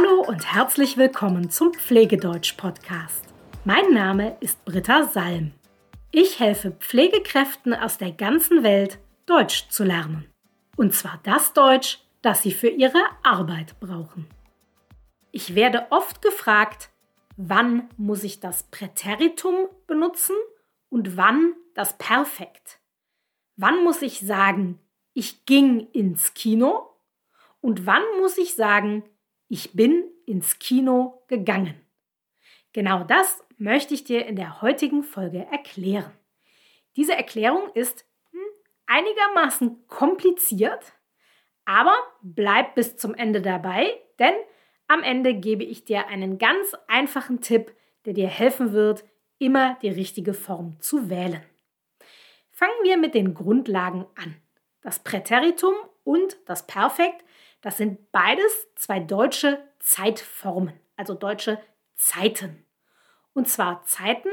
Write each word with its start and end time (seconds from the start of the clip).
Hallo 0.00 0.22
und 0.22 0.54
herzlich 0.54 0.96
willkommen 0.96 1.50
zum 1.50 1.74
Pflegedeutsch-Podcast. 1.74 3.24
Mein 3.64 3.92
Name 3.92 4.36
ist 4.40 4.64
Britta 4.64 5.04
Salm. 5.04 5.52
Ich 6.10 6.40
helfe 6.40 6.70
Pflegekräften 6.70 7.74
aus 7.74 7.98
der 7.98 8.12
ganzen 8.12 8.62
Welt, 8.62 8.98
Deutsch 9.26 9.68
zu 9.68 9.84
lernen. 9.84 10.26
Und 10.76 10.94
zwar 10.94 11.20
das 11.24 11.52
Deutsch, 11.52 11.98
das 12.22 12.42
sie 12.42 12.52
für 12.52 12.68
ihre 12.68 13.02
Arbeit 13.22 13.78
brauchen. 13.80 14.26
Ich 15.32 15.54
werde 15.54 15.86
oft 15.90 16.22
gefragt, 16.22 16.90
wann 17.36 17.88
muss 17.98 18.24
ich 18.24 18.40
das 18.40 18.62
Präteritum 18.70 19.68
benutzen 19.86 20.36
und 20.88 21.16
wann 21.18 21.54
das 21.74 21.98
Perfekt. 21.98 22.80
Wann 23.56 23.84
muss 23.84 24.00
ich 24.00 24.20
sagen, 24.20 24.78
ich 25.12 25.44
ging 25.44 25.88
ins 25.92 26.32
Kino 26.32 26.88
und 27.60 27.84
wann 27.84 28.02
muss 28.20 28.38
ich 28.38 28.54
sagen, 28.54 29.02
ich 29.50 29.72
bin 29.72 30.04
ins 30.26 30.60
Kino 30.60 31.24
gegangen? 31.26 31.74
Genau 32.72 33.02
das 33.02 33.42
möchte 33.58 33.94
ich 33.94 34.04
dir 34.04 34.24
in 34.24 34.36
der 34.36 34.62
heutigen 34.62 35.02
Folge 35.02 35.44
erklären. 35.50 36.12
Diese 36.96 37.14
Erklärung 37.14 37.68
ist 37.74 38.06
hm, 38.30 38.40
einigermaßen 38.86 39.86
kompliziert, 39.88 40.92
aber 41.64 41.94
bleib 42.22 42.76
bis 42.76 42.96
zum 42.96 43.12
Ende 43.14 43.42
dabei, 43.42 44.00
denn 44.20 44.34
am 44.86 45.02
Ende 45.02 45.34
gebe 45.34 45.64
ich 45.64 45.84
dir 45.84 46.06
einen 46.06 46.38
ganz 46.38 46.74
einfachen 46.86 47.40
Tipp, 47.40 47.74
der 48.06 48.12
dir 48.12 48.28
helfen 48.28 48.72
wird, 48.72 49.04
immer 49.38 49.78
die 49.82 49.90
richtige 49.90 50.32
Form 50.32 50.80
zu 50.80 51.10
wählen. 51.10 51.42
Fangen 52.50 52.84
wir 52.84 52.96
mit 52.96 53.14
den 53.14 53.34
Grundlagen 53.34 54.06
an. 54.14 54.36
Das 54.80 55.00
Präteritum 55.00 55.74
und 56.04 56.36
das 56.46 56.66
Perfekt, 56.66 57.24
das 57.60 57.76
sind 57.76 58.10
beides 58.12 58.68
zwei 58.74 59.00
deutsche 59.00 59.62
Zeitformen, 59.78 60.74
also 60.96 61.14
deutsche 61.14 61.60
Zeiten. 61.94 62.64
Und 63.32 63.48
zwar 63.48 63.84
Zeiten, 63.84 64.30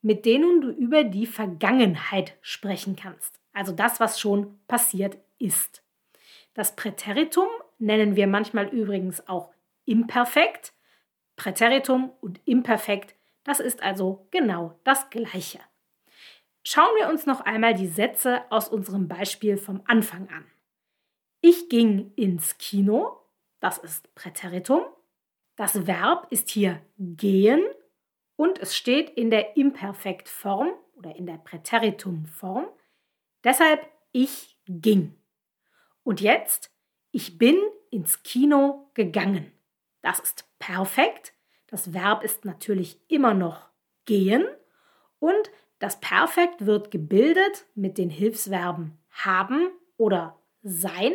mit 0.00 0.24
denen 0.24 0.60
du 0.60 0.70
über 0.70 1.04
die 1.04 1.26
Vergangenheit 1.26 2.36
sprechen 2.40 2.96
kannst, 2.96 3.40
also 3.52 3.72
das, 3.72 4.00
was 4.00 4.20
schon 4.20 4.58
passiert 4.68 5.18
ist. 5.38 5.82
Das 6.54 6.76
Präteritum 6.76 7.48
nennen 7.78 8.16
wir 8.16 8.26
manchmal 8.26 8.68
übrigens 8.68 9.26
auch 9.28 9.52
Imperfekt. 9.84 10.72
Präteritum 11.36 12.10
und 12.20 12.40
Imperfekt, 12.46 13.14
das 13.44 13.60
ist 13.60 13.82
also 13.82 14.26
genau 14.30 14.78
das 14.84 15.08
Gleiche. 15.08 15.60
Schauen 16.64 16.90
wir 16.98 17.08
uns 17.08 17.26
noch 17.26 17.40
einmal 17.40 17.74
die 17.74 17.86
Sätze 17.86 18.42
aus 18.50 18.68
unserem 18.68 19.08
Beispiel 19.08 19.56
vom 19.56 19.82
Anfang 19.86 20.28
an. 20.28 20.44
Ich 21.40 21.68
ging 21.68 22.12
ins 22.16 22.58
Kino, 22.58 23.16
das 23.60 23.78
ist 23.78 24.14
Präteritum. 24.14 24.82
Das 25.56 25.86
Verb 25.86 26.26
ist 26.30 26.48
hier 26.48 26.80
gehen 26.98 27.64
und 28.36 28.58
es 28.58 28.76
steht 28.76 29.10
in 29.10 29.30
der 29.30 29.56
Imperfektform 29.56 30.70
oder 30.96 31.14
in 31.16 31.26
der 31.26 31.38
Präteritumform. 31.38 32.66
Deshalb 33.44 33.88
ich 34.12 34.56
ging. 34.66 35.14
Und 36.02 36.20
jetzt, 36.20 36.72
ich 37.10 37.38
bin 37.38 37.56
ins 37.90 38.22
Kino 38.22 38.90
gegangen. 38.94 39.52
Das 40.02 40.20
ist 40.20 40.44
perfekt. 40.58 41.34
Das 41.66 41.92
Verb 41.92 42.24
ist 42.24 42.44
natürlich 42.44 43.00
immer 43.08 43.34
noch 43.34 43.68
gehen 44.04 44.46
und 45.18 45.50
das 45.78 46.00
Perfekt 46.00 46.66
wird 46.66 46.90
gebildet 46.90 47.66
mit 47.74 47.98
den 47.98 48.10
Hilfsverben 48.10 48.98
haben 49.10 49.68
oder 49.96 50.38
sein 50.62 51.12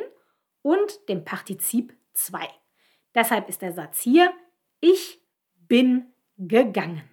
und 0.64 1.08
dem 1.08 1.24
Partizip 1.24 1.96
2. 2.14 2.50
Deshalb 3.14 3.48
ist 3.48 3.62
der 3.62 3.74
Satz 3.74 4.02
hier, 4.02 4.34
ich 4.80 5.22
bin 5.54 6.12
gegangen. 6.38 7.08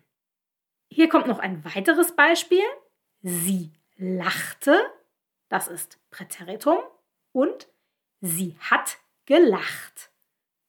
Hier 0.88 1.08
kommt 1.08 1.26
noch 1.26 1.38
ein 1.38 1.62
weiteres 1.64 2.16
Beispiel. 2.16 2.64
Sie 3.22 3.72
lachte, 3.96 4.80
das 5.50 5.68
ist 5.68 5.98
Präteritum, 6.10 6.78
und 7.32 7.68
sie 8.20 8.56
hat 8.58 8.98
gelacht. 9.26 10.10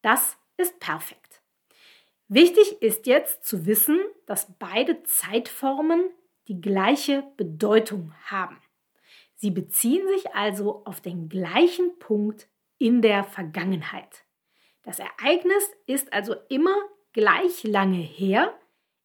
Das 0.02 0.36
ist 0.58 0.78
perfekt. 0.78 1.42
Wichtig 2.28 2.80
ist 2.82 3.06
jetzt 3.06 3.44
zu 3.44 3.66
wissen, 3.66 3.98
dass 4.26 4.52
beide 4.58 5.02
Zeitformen 5.02 6.10
die 6.48 6.60
gleiche 6.60 7.24
Bedeutung 7.36 8.14
haben. 8.24 8.60
Sie 9.34 9.50
beziehen 9.50 10.06
sich 10.08 10.34
also 10.34 10.84
auf 10.84 11.00
den 11.00 11.28
gleichen 11.28 11.98
Punkt 11.98 12.48
in 12.82 13.00
der 13.00 13.22
Vergangenheit. 13.22 14.24
Das 14.82 14.98
Ereignis 14.98 15.70
ist 15.86 16.12
also 16.12 16.34
immer 16.48 16.74
gleich 17.12 17.62
lange 17.62 18.00
her, 18.00 18.52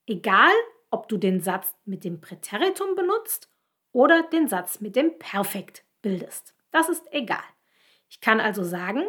egal 0.07 0.51
ob 0.89 1.07
du 1.07 1.17
den 1.17 1.41
Satz 1.41 1.75
mit 1.85 2.03
dem 2.03 2.19
Präteritum 2.19 2.95
benutzt 2.95 3.51
oder 3.91 4.23
den 4.23 4.47
Satz 4.47 4.81
mit 4.81 4.95
dem 4.95 5.19
Perfekt 5.19 5.83
bildest. 6.01 6.55
Das 6.71 6.89
ist 6.89 7.03
egal. 7.11 7.43
Ich 8.09 8.19
kann 8.19 8.39
also 8.39 8.63
sagen, 8.63 9.03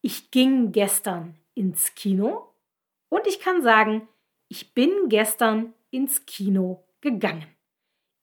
ich 0.00 0.32
ging 0.32 0.72
gestern 0.72 1.38
ins 1.54 1.94
Kino 1.94 2.52
und 3.10 3.24
ich 3.28 3.38
kann 3.38 3.62
sagen, 3.62 4.08
ich 4.48 4.74
bin 4.74 5.08
gestern 5.08 5.74
ins 5.90 6.26
Kino 6.26 6.84
gegangen. 7.00 7.46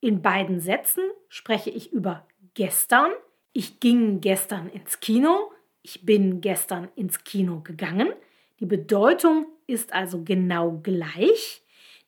In 0.01 0.21
beiden 0.21 0.59
Sätzen 0.59 1.05
spreche 1.29 1.69
ich 1.69 1.93
über 1.93 2.27
gestern. 2.53 3.13
Ich 3.53 3.79
ging 3.79 4.19
gestern 4.19 4.67
ins 4.67 4.99
Kino. 4.99 5.53
Ich 5.85 6.03
bin 6.03 6.41
gestern 6.41 6.89
ins 6.95 7.23
Kino 7.23 7.59
gegangen. 7.59 8.11
Die 8.59 8.65
Bedeutung 8.65 9.45
ist 9.67 9.93
also 9.93 10.23
genau 10.23 10.79
gleich. 10.81 11.63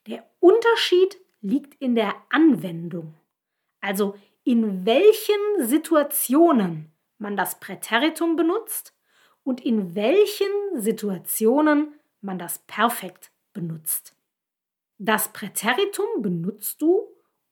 Der 0.08 0.28
Unterschied 0.40 1.16
liegt 1.42 1.80
in 1.80 1.94
der 1.94 2.16
Anwendung. 2.30 3.14
Also 3.80 4.16
in 4.44 4.84
welchen 4.88 5.36
Situationen 5.60 6.92
man 7.20 7.38
das 7.38 7.60
Präteritum 7.60 8.36
benutzt 8.36 8.96
und 9.44 9.64
in 9.64 9.94
welchen 9.94 10.48
Situationen 10.74 11.94
man 12.20 12.40
das 12.40 12.58
Perfekt 12.66 13.30
benutzt. 13.54 14.16
Das 14.98 15.32
Präteritum 15.34 16.24
benutzt 16.24 16.82
du, 16.82 17.04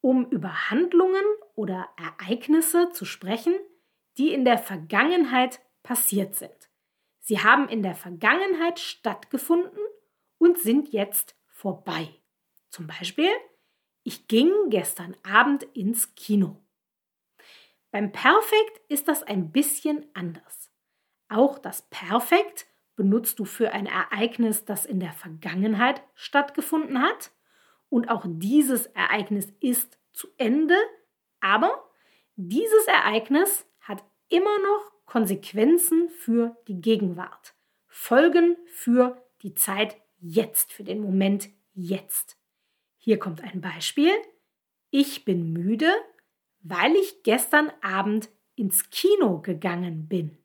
um 0.02 0.26
über 0.32 0.72
Handlungen 0.72 1.24
oder 1.54 1.88
Ereignisse 1.98 2.90
zu 2.94 3.06
sprechen, 3.06 3.54
die 4.18 4.34
in 4.34 4.44
der 4.44 4.58
Vergangenheit 4.58 5.60
passiert 5.86 6.36
sind. 6.36 6.70
Sie 7.22 7.40
haben 7.40 7.70
in 7.70 7.84
der 7.84 7.96
Vergangenheit 7.96 8.80
stattgefunden 8.80 9.80
und 10.38 10.58
sind 10.58 10.92
jetzt 10.92 11.36
vorbei. 11.48 12.10
Zum 12.70 12.88
Beispiel, 12.88 13.30
ich 14.04 14.28
ging 14.28 14.52
gestern 14.70 15.16
Abend 15.24 15.64
ins 15.74 16.16
Kino. 16.16 16.62
Beim 17.92 18.12
Perfekt 18.12 18.82
ist 18.90 19.08
das 19.08 19.24
ein 19.24 19.52
bisschen 19.52 20.06
anders. 20.14 20.72
Auch 21.30 21.60
das 21.60 21.84
Perfekt 21.84 22.66
benutzt 22.96 23.40
du 23.40 23.46
für 23.46 23.72
ein 23.72 23.86
Ereignis, 23.86 24.66
das 24.66 24.86
in 24.86 25.00
der 25.00 25.14
Vergangenheit 25.14 26.04
stattgefunden 26.16 27.02
hat 27.02 27.32
und 27.90 28.10
auch 28.10 28.26
dieses 28.28 28.88
Ereignis 28.88 29.54
ist 29.60 30.00
zu 30.14 30.28
Ende, 30.38 30.76
aber 31.40 31.90
dieses 32.36 32.88
Ereignis 32.88 33.66
hat 33.80 34.04
immer 34.30 34.58
noch 34.60 34.95
Konsequenzen 35.06 36.10
für 36.10 36.58
die 36.68 36.82
Gegenwart, 36.82 37.56
Folgen 37.88 38.58
für 38.68 39.22
die 39.42 39.54
Zeit 39.54 39.98
jetzt, 40.20 40.74
für 40.74 40.84
den 40.84 41.02
Moment 41.02 41.50
jetzt. 41.74 42.38
Hier 42.98 43.20
kommt 43.20 43.42
ein 43.42 43.62
Beispiel. 43.62 44.12
Ich 44.90 45.26
bin 45.26 45.54
müde, 45.54 45.92
weil 46.62 46.96
ich 46.96 47.24
gestern 47.24 47.72
Abend 47.82 48.30
ins 48.56 48.90
Kino 48.90 49.42
gegangen 49.42 50.08
bin. 50.08 50.38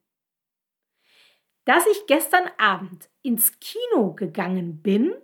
Dass 1.64 1.86
ich 1.86 2.06
gestern 2.06 2.50
Abend 2.58 3.08
ins 3.22 3.58
Kino 3.60 4.14
gegangen 4.14 4.82
bin, 4.82 5.14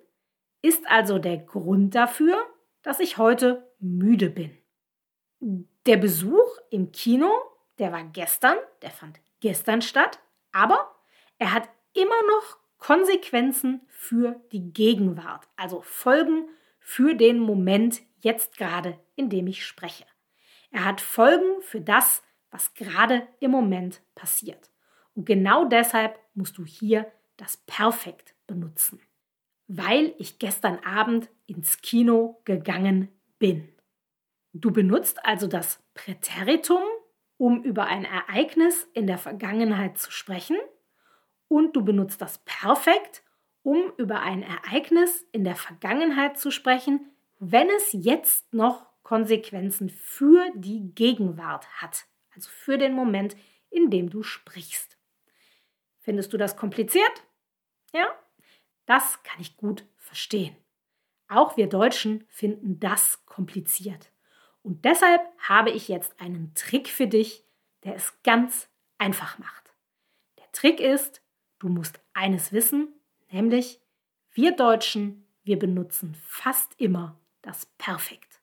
ist 0.63 0.87
also 0.87 1.19
der 1.19 1.39
Grund 1.39 1.95
dafür, 1.95 2.37
dass 2.83 3.01
ich 3.01 3.19
heute 3.19 3.75
müde 3.79 4.31
bin. 4.31 4.57
Der 5.41 5.97
Besuch 5.97 6.59
im 6.71 6.93
Kino, 6.93 7.31
der 7.79 7.93
war 7.93 8.05
gestern, 8.05 8.57
der 8.83 8.91
fand 8.91 9.21
gestern 9.41 9.83
statt, 9.83 10.21
aber 10.53 10.95
er 11.39 11.53
hat 11.53 11.69
immer 11.93 12.23
noch 12.29 12.59
Konsequenzen 12.79 13.81
für 13.89 14.41
die 14.53 14.73
Gegenwart, 14.73 15.49
also 15.57 15.83
Folgen 15.83 16.49
für 16.81 17.15
den 17.15 17.39
Moment 17.39 18.03
jetzt 18.21 18.57
gerade, 18.57 18.99
in 19.17 19.29
dem 19.31 19.47
ich 19.47 19.65
spreche. 19.65 20.05
Er 20.71 20.85
hat 20.85 21.01
Folgen 21.01 21.63
für 21.63 21.81
das, 21.81 22.23
was 22.51 22.75
gerade 22.75 23.27
im 23.41 23.51
Moment 23.51 24.03
passiert. 24.15 24.71
Und 25.15 25.25
genau 25.25 25.65
deshalb 25.65 26.19
musst 26.35 26.59
du 26.59 26.65
hier 26.65 27.11
das 27.37 27.57
Perfekt 27.57 28.35
benutzen. 28.47 29.01
Weil 29.67 30.15
ich 30.19 30.39
gestern 30.39 30.79
Abend 30.81 31.29
ins 31.47 31.81
Kino 31.81 32.41
gegangen 32.45 33.09
bin. 33.39 33.69
Du 34.53 34.71
benutzt 34.71 35.25
also 35.25 35.47
das 35.47 35.83
Präteritum, 35.95 36.83
um 37.39 37.63
über 37.63 37.87
ein 37.87 38.05
Ereignis 38.05 38.89
in 38.95 39.07
der 39.07 39.19
Vergangenheit 39.19 39.99
zu 39.99 40.11
sprechen. 40.11 40.57
Und 41.49 41.77
du 41.77 41.85
benutzt 41.85 42.21
das 42.21 42.39
Perfekt, 42.45 43.23
um 43.63 43.93
über 43.97 44.21
ein 44.21 44.43
Ereignis 44.43 45.27
in 45.33 45.45
der 45.45 45.57
Vergangenheit 45.57 46.39
zu 46.39 46.51
sprechen, 46.51 47.11
wenn 47.39 47.69
es 47.71 47.91
jetzt 47.93 48.53
noch 48.55 48.87
Konsequenzen 49.03 49.89
für 49.89 50.51
die 50.55 50.93
Gegenwart 50.95 51.69
hat, 51.81 52.07
also 52.35 52.51
für 52.51 52.79
den 52.79 52.93
Moment, 52.93 53.37
in 53.71 53.91
dem 53.91 54.11
du 54.11 54.23
sprichst. 54.23 54.99
Findest 55.99 56.33
du 56.33 56.37
das 56.39 56.57
kompliziert? 56.57 57.25
Ja, 57.93 58.09
das 58.87 59.23
kann 59.23 59.41
ich 59.41 59.57
gut 59.57 59.85
verstehen. 59.97 60.57
Auch 61.29 61.57
wir 61.57 61.69
Deutschen 61.69 62.25
finden 62.29 62.79
das 62.79 63.25
kompliziert. 63.27 64.13
Und 64.67 64.85
deshalb 64.85 65.23
habe 65.39 65.71
ich 65.71 65.87
jetzt 65.87 66.21
einen 66.21 66.53
Trick 66.57 66.89
für 66.89 67.07
dich, 67.07 67.45
der 67.85 67.95
es 67.95 68.21
ganz 68.25 68.69
einfach 68.99 69.39
macht. 69.39 69.73
Der 70.41 70.51
Trick 70.51 70.81
ist, 70.81 71.23
du 71.61 71.69
musst 71.69 72.01
eines 72.15 72.51
wissen, 72.53 72.89
nämlich 73.31 73.81
wir 74.33 74.57
Deutschen, 74.57 75.25
wir 75.45 75.57
benutzen 75.57 76.17
fast 76.21 76.75
immer 76.81 77.17
das 77.43 77.67
Perfekt. 77.79 78.41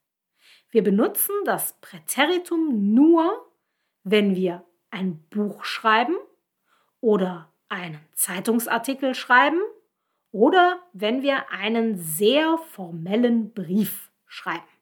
Wir 0.70 0.82
benutzen 0.82 1.36
das 1.44 1.74
Präteritum 1.82 2.94
nur, 2.94 3.52
wenn 4.06 4.34
wir 4.34 4.64
ein 4.92 5.26
Buch 5.30 5.66
schreiben 5.66 6.16
oder 7.02 7.52
einen 7.68 8.00
Zeitungsartikel 8.14 9.14
schreiben 9.14 9.60
oder 10.32 10.82
wenn 10.94 11.22
wir 11.22 11.52
einen 11.52 11.98
sehr 11.98 12.58
formellen 12.60 13.54
Brief 13.54 14.10
schreiben. 14.26 14.73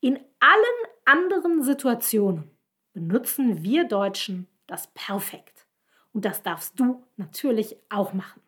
In 0.00 0.18
allen 0.38 0.86
anderen 1.04 1.62
Situationen 1.62 2.50
benutzen 2.92 3.62
wir 3.62 3.84
Deutschen 3.84 4.48
das 4.66 4.88
Perfekt. 4.94 5.66
Und 6.12 6.24
das 6.24 6.42
darfst 6.42 6.80
du 6.80 7.04
natürlich 7.16 7.76
auch 7.88 8.12
machen. 8.12 8.40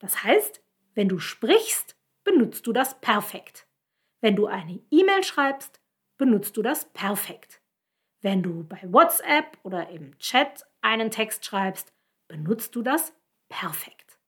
Das 0.00 0.24
heißt, 0.24 0.62
wenn 0.94 1.08
du 1.08 1.18
sprichst, 1.18 1.96
benutzt 2.24 2.66
du 2.66 2.72
das 2.72 3.00
Perfekt. 3.00 3.66
Wenn 4.20 4.36
du 4.36 4.46
eine 4.46 4.80
E-Mail 4.90 5.22
schreibst, 5.22 5.80
benutzt 6.18 6.56
du 6.56 6.62
das 6.62 6.86
Perfekt. 6.92 7.62
Wenn 8.20 8.42
du 8.42 8.64
bei 8.64 8.80
WhatsApp 8.82 9.58
oder 9.62 9.88
im 9.88 10.18
Chat 10.18 10.66
einen 10.82 11.10
Text 11.10 11.44
schreibst, 11.46 11.92
benutzt 12.28 12.74
du 12.74 12.82
das 12.82 13.14
Perfekt. 13.48 14.18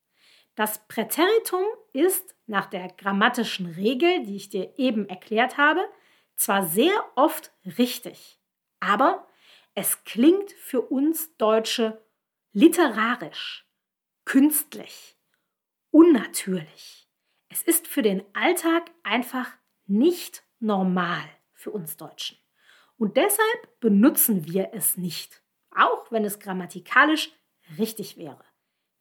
Das 0.55 0.87
Präteritum 0.87 1.65
ist 1.93 2.35
nach 2.47 2.67
der 2.67 2.89
grammatischen 2.89 3.67
Regel, 3.67 4.25
die 4.25 4.37
ich 4.37 4.49
dir 4.49 4.79
eben 4.79 5.09
erklärt 5.09 5.57
habe, 5.57 5.81
zwar 6.37 6.67
sehr 6.67 6.93
oft 7.15 7.53
richtig, 7.79 8.41
aber 8.81 9.27
es 9.75 10.05
klingt 10.05 10.53
für 10.53 10.81
uns 10.83 11.37
Deutsche 11.37 12.03
literarisch, 12.53 13.67
künstlich, 14.25 15.17
unnatürlich. 15.91 17.09
Es 17.49 17.63
ist 17.63 17.87
für 17.87 18.03
den 18.03 18.23
Alltag 18.35 18.91
einfach 19.03 19.51
nicht 19.87 20.43
normal 20.59 21.23
für 21.55 21.71
uns 21.71 21.97
Deutschen. 21.97 22.39
Und 22.99 23.17
deshalb 23.17 23.81
benutzen 23.81 24.47
wir 24.47 24.71
es 24.73 24.97
nicht, 24.97 25.43
auch 25.75 26.11
wenn 26.11 26.25
es 26.25 26.39
grammatikalisch 26.39 27.33
richtig 27.79 28.17
wäre. 28.17 28.45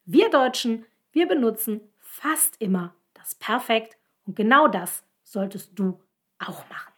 Wir 0.04 0.30
Deutschen, 0.30 0.86
wir 1.12 1.28
benutzen 1.28 1.80
fast 1.98 2.60
immer 2.60 2.94
das 3.14 3.34
Perfekt 3.34 3.96
und 4.26 4.36
genau 4.36 4.68
das 4.68 5.04
solltest 5.22 5.78
du 5.78 6.00
auch 6.38 6.68
machen. 6.68 6.91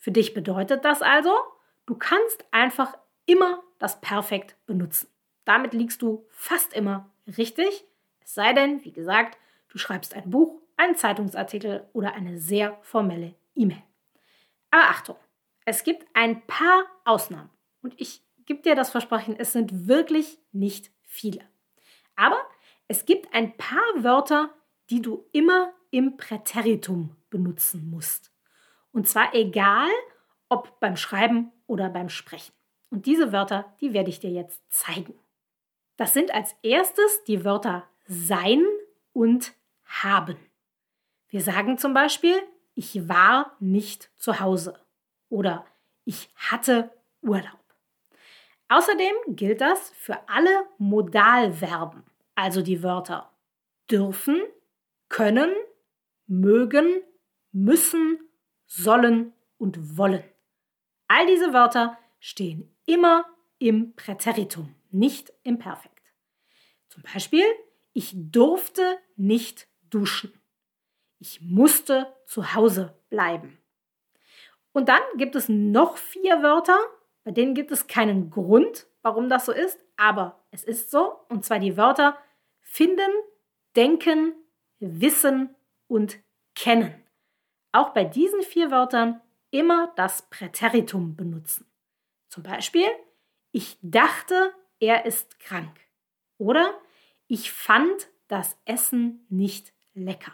Für 0.00 0.10
dich 0.10 0.32
bedeutet 0.32 0.84
das 0.84 1.02
also, 1.02 1.30
du 1.84 1.94
kannst 1.94 2.44
einfach 2.50 2.96
immer 3.26 3.62
das 3.78 4.00
Perfekt 4.00 4.56
benutzen. 4.66 5.08
Damit 5.44 5.74
liegst 5.74 6.00
du 6.00 6.26
fast 6.30 6.72
immer 6.72 7.10
richtig, 7.36 7.84
es 8.20 8.34
sei 8.34 8.54
denn, 8.54 8.82
wie 8.84 8.92
gesagt, 8.92 9.38
du 9.68 9.76
schreibst 9.78 10.14
ein 10.14 10.30
Buch, 10.30 10.60
einen 10.76 10.96
Zeitungsartikel 10.96 11.86
oder 11.92 12.14
eine 12.14 12.38
sehr 12.38 12.78
formelle 12.80 13.34
E-Mail. 13.54 13.82
Aber 14.70 14.84
Achtung, 14.84 15.16
es 15.66 15.84
gibt 15.84 16.06
ein 16.14 16.46
paar 16.46 16.86
Ausnahmen 17.04 17.50
und 17.82 17.94
ich 18.00 18.22
gebe 18.46 18.62
dir 18.62 18.74
das 18.74 18.90
Versprechen, 18.90 19.36
es 19.38 19.52
sind 19.52 19.86
wirklich 19.86 20.38
nicht 20.50 20.90
viele. 21.02 21.42
Aber 22.16 22.40
es 22.88 23.04
gibt 23.04 23.34
ein 23.34 23.54
paar 23.58 23.82
Wörter, 23.96 24.50
die 24.88 25.02
du 25.02 25.28
immer 25.32 25.74
im 25.90 26.16
Präteritum 26.16 27.16
benutzen 27.28 27.90
musst. 27.90 28.29
Und 28.92 29.08
zwar 29.08 29.34
egal, 29.34 29.88
ob 30.48 30.80
beim 30.80 30.96
Schreiben 30.96 31.52
oder 31.66 31.88
beim 31.88 32.08
Sprechen. 32.08 32.52
Und 32.90 33.06
diese 33.06 33.32
Wörter, 33.32 33.72
die 33.80 33.92
werde 33.92 34.10
ich 34.10 34.20
dir 34.20 34.30
jetzt 34.30 34.60
zeigen. 34.68 35.14
Das 35.96 36.12
sind 36.12 36.34
als 36.34 36.56
erstes 36.62 37.24
die 37.24 37.44
Wörter 37.44 37.88
sein 38.06 38.64
und 39.12 39.52
haben. 39.84 40.36
Wir 41.28 41.40
sagen 41.40 41.78
zum 41.78 41.94
Beispiel, 41.94 42.34
ich 42.74 43.08
war 43.08 43.56
nicht 43.60 44.10
zu 44.16 44.40
Hause 44.40 44.80
oder 45.28 45.64
ich 46.04 46.30
hatte 46.34 46.90
Urlaub. 47.22 47.60
Außerdem 48.68 49.14
gilt 49.28 49.60
das 49.60 49.90
für 49.90 50.28
alle 50.28 50.64
Modalverben, 50.78 52.04
also 52.34 52.62
die 52.62 52.82
Wörter 52.82 53.30
dürfen, 53.90 54.40
können, 55.08 55.50
mögen, 56.26 57.02
müssen 57.52 58.29
sollen 58.70 59.32
und 59.58 59.98
wollen. 59.98 60.22
All 61.08 61.26
diese 61.26 61.52
Wörter 61.52 61.98
stehen 62.20 62.72
immer 62.86 63.26
im 63.58 63.94
Präteritum, 63.96 64.74
nicht 64.90 65.32
im 65.42 65.58
Perfekt. 65.58 66.12
Zum 66.88 67.02
Beispiel, 67.02 67.44
ich 67.92 68.14
durfte 68.14 68.98
nicht 69.16 69.66
duschen. 69.90 70.32
Ich 71.18 71.40
musste 71.40 72.14
zu 72.26 72.54
Hause 72.54 72.96
bleiben. 73.10 73.58
Und 74.72 74.88
dann 74.88 75.02
gibt 75.16 75.34
es 75.34 75.48
noch 75.48 75.96
vier 75.96 76.42
Wörter, 76.42 76.78
bei 77.24 77.32
denen 77.32 77.54
gibt 77.54 77.72
es 77.72 77.88
keinen 77.88 78.30
Grund, 78.30 78.86
warum 79.02 79.28
das 79.28 79.46
so 79.46 79.52
ist, 79.52 79.84
aber 79.96 80.44
es 80.52 80.62
ist 80.62 80.92
so. 80.92 81.16
Und 81.28 81.44
zwar 81.44 81.58
die 81.58 81.76
Wörter 81.76 82.16
finden, 82.60 83.10
denken, 83.74 84.32
wissen 84.78 85.56
und 85.88 86.18
kennen 86.54 86.94
auch 87.72 87.90
bei 87.90 88.04
diesen 88.04 88.42
vier 88.42 88.70
Wörtern 88.70 89.20
immer 89.50 89.92
das 89.96 90.28
Präteritum 90.30 91.16
benutzen. 91.16 91.66
Zum 92.28 92.42
Beispiel, 92.42 92.86
ich 93.52 93.78
dachte, 93.82 94.54
er 94.78 95.06
ist 95.06 95.40
krank. 95.40 95.80
Oder 96.38 96.72
ich 97.26 97.52
fand 97.52 98.08
das 98.28 98.56
Essen 98.64 99.26
nicht 99.28 99.72
lecker. 99.94 100.32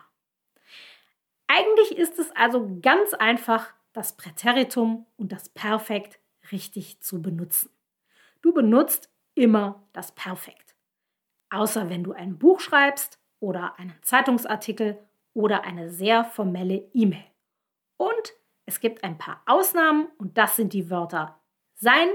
Eigentlich 1.46 1.96
ist 1.96 2.18
es 2.18 2.30
also 2.32 2.78
ganz 2.82 3.14
einfach, 3.14 3.74
das 3.92 4.14
Präteritum 4.16 5.06
und 5.16 5.32
das 5.32 5.48
Perfekt 5.48 6.20
richtig 6.52 7.00
zu 7.00 7.22
benutzen. 7.22 7.70
Du 8.42 8.52
benutzt 8.52 9.10
immer 9.34 9.88
das 9.94 10.12
Perfekt. 10.14 10.76
Außer 11.48 11.88
wenn 11.88 12.04
du 12.04 12.12
ein 12.12 12.38
Buch 12.38 12.60
schreibst 12.60 13.18
oder 13.40 13.78
einen 13.78 13.94
Zeitungsartikel 14.02 14.98
oder 15.36 15.64
eine 15.64 15.90
sehr 15.90 16.24
formelle 16.24 16.88
E-Mail. 16.94 17.26
Und 17.98 18.32
es 18.64 18.80
gibt 18.80 19.04
ein 19.04 19.18
paar 19.18 19.42
Ausnahmen 19.44 20.08
und 20.16 20.38
das 20.38 20.56
sind 20.56 20.72
die 20.72 20.90
Wörter 20.90 21.38
sein, 21.74 22.08